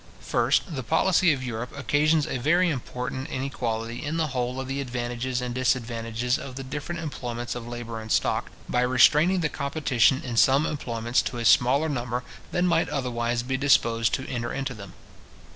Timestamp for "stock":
8.11-8.49